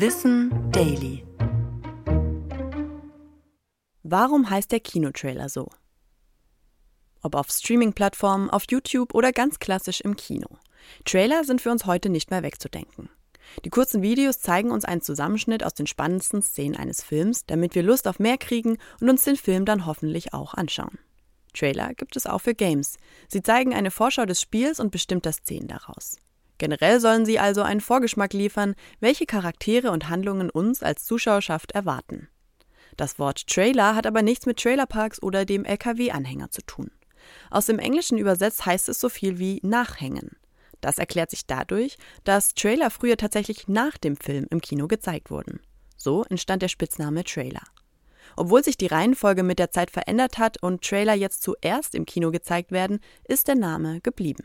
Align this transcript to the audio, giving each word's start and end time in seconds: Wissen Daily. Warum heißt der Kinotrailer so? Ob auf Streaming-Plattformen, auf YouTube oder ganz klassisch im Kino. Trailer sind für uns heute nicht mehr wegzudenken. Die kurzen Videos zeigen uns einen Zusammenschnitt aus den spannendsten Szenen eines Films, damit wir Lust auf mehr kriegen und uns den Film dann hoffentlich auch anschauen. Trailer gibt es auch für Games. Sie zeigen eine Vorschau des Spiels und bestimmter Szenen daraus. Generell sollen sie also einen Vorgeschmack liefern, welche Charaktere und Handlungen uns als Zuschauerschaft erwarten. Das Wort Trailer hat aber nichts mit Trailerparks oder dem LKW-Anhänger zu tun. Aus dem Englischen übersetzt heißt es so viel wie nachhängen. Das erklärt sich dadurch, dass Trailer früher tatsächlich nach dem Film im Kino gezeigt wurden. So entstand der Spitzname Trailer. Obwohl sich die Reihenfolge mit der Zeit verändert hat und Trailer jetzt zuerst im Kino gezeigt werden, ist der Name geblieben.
Wissen 0.00 0.70
Daily. 0.70 1.26
Warum 4.04 4.48
heißt 4.48 4.70
der 4.70 4.78
Kinotrailer 4.78 5.48
so? 5.48 5.70
Ob 7.20 7.34
auf 7.34 7.50
Streaming-Plattformen, 7.50 8.48
auf 8.48 8.62
YouTube 8.70 9.12
oder 9.12 9.32
ganz 9.32 9.58
klassisch 9.58 10.00
im 10.00 10.14
Kino. 10.14 10.46
Trailer 11.04 11.42
sind 11.42 11.60
für 11.60 11.72
uns 11.72 11.84
heute 11.84 12.10
nicht 12.10 12.30
mehr 12.30 12.44
wegzudenken. 12.44 13.10
Die 13.64 13.70
kurzen 13.70 14.00
Videos 14.00 14.38
zeigen 14.38 14.70
uns 14.70 14.84
einen 14.84 15.02
Zusammenschnitt 15.02 15.64
aus 15.64 15.74
den 15.74 15.88
spannendsten 15.88 16.42
Szenen 16.42 16.76
eines 16.76 17.02
Films, 17.02 17.44
damit 17.46 17.74
wir 17.74 17.82
Lust 17.82 18.06
auf 18.06 18.20
mehr 18.20 18.38
kriegen 18.38 18.78
und 19.00 19.10
uns 19.10 19.24
den 19.24 19.36
Film 19.36 19.64
dann 19.64 19.84
hoffentlich 19.84 20.32
auch 20.32 20.54
anschauen. 20.54 21.00
Trailer 21.54 21.92
gibt 21.94 22.14
es 22.14 22.26
auch 22.26 22.42
für 22.42 22.54
Games. 22.54 22.98
Sie 23.26 23.42
zeigen 23.42 23.74
eine 23.74 23.90
Vorschau 23.90 24.26
des 24.26 24.40
Spiels 24.40 24.78
und 24.78 24.92
bestimmter 24.92 25.32
Szenen 25.32 25.66
daraus. 25.66 26.18
Generell 26.58 27.00
sollen 27.00 27.24
sie 27.24 27.38
also 27.38 27.62
einen 27.62 27.80
Vorgeschmack 27.80 28.32
liefern, 28.32 28.74
welche 29.00 29.26
Charaktere 29.26 29.90
und 29.90 30.08
Handlungen 30.08 30.50
uns 30.50 30.82
als 30.82 31.04
Zuschauerschaft 31.04 31.72
erwarten. 31.72 32.28
Das 32.96 33.18
Wort 33.20 33.46
Trailer 33.46 33.94
hat 33.94 34.06
aber 34.06 34.22
nichts 34.22 34.44
mit 34.44 34.58
Trailerparks 34.60 35.22
oder 35.22 35.44
dem 35.44 35.64
LKW-Anhänger 35.64 36.50
zu 36.50 36.62
tun. 36.62 36.90
Aus 37.50 37.66
dem 37.66 37.78
Englischen 37.78 38.18
übersetzt 38.18 38.66
heißt 38.66 38.88
es 38.88 39.00
so 39.00 39.08
viel 39.08 39.38
wie 39.38 39.60
nachhängen. 39.62 40.32
Das 40.80 40.98
erklärt 40.98 41.30
sich 41.30 41.46
dadurch, 41.46 41.96
dass 42.24 42.54
Trailer 42.54 42.90
früher 42.90 43.16
tatsächlich 43.16 43.68
nach 43.68 43.98
dem 43.98 44.16
Film 44.16 44.46
im 44.50 44.60
Kino 44.60 44.88
gezeigt 44.88 45.30
wurden. 45.30 45.60
So 45.96 46.24
entstand 46.24 46.62
der 46.62 46.68
Spitzname 46.68 47.24
Trailer. 47.24 47.62
Obwohl 48.36 48.62
sich 48.62 48.76
die 48.76 48.86
Reihenfolge 48.86 49.42
mit 49.42 49.58
der 49.58 49.70
Zeit 49.70 49.90
verändert 49.90 50.38
hat 50.38 50.62
und 50.62 50.82
Trailer 50.82 51.14
jetzt 51.14 51.42
zuerst 51.42 51.94
im 51.94 52.04
Kino 52.06 52.30
gezeigt 52.30 52.70
werden, 52.70 53.00
ist 53.24 53.48
der 53.48 53.56
Name 53.56 54.00
geblieben. 54.00 54.44